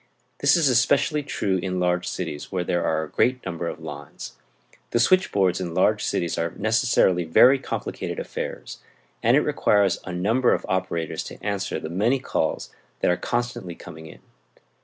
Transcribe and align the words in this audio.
This 0.39 0.57
is 0.57 0.67
especially 0.67 1.21
true 1.21 1.57
in 1.61 1.79
large 1.79 2.07
cities, 2.07 2.51
where 2.51 2.63
there 2.63 2.83
are 2.83 3.03
a 3.03 3.09
great 3.11 3.45
number 3.45 3.67
of 3.67 3.79
lines. 3.83 4.33
The 4.89 4.99
switchboards 4.99 5.61
in 5.61 5.75
large 5.75 6.03
cities 6.03 6.39
are 6.39 6.49
necessarily 6.57 7.23
very 7.23 7.59
complicated 7.59 8.19
affairs, 8.19 8.79
and 9.21 9.37
it 9.37 9.41
requires 9.41 9.99
a 10.03 10.11
number 10.11 10.53
of 10.55 10.65
operators 10.67 11.23
to 11.25 11.43
answer 11.45 11.79
the 11.79 11.87
many 11.89 12.17
calls 12.17 12.73
that 13.01 13.11
are 13.11 13.15
constantly 13.15 13.75
coming 13.75 14.07
in. 14.07 14.21